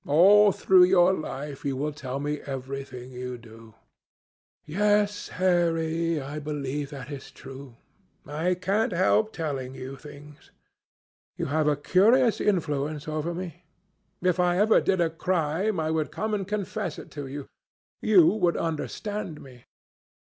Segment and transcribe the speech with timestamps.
[0.07, 3.75] All through your life you will tell me everything you do."
[4.65, 7.75] "Yes, Harry, I believe that is true.
[8.25, 10.49] I cannot help telling you things.
[11.37, 13.63] You have a curious influence over me.
[14.23, 17.45] If I ever did a crime, I would come and confess it to you.
[18.01, 19.65] You would understand me."